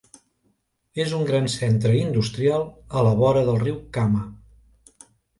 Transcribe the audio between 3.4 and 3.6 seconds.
del